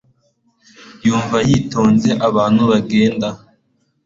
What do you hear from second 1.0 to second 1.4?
yumva